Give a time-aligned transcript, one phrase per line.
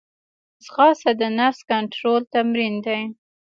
[0.65, 3.01] ځغاسته د نفس کنټرول تمرین دی